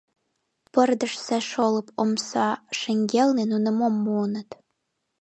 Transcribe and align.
Пырдыжысе 0.71 1.39
шолып 1.49 1.87
омса 2.01 2.47
шеҥгелне 2.79 3.43
нуно 3.51 3.69
мом 3.79 3.93
муыныт 4.03 4.49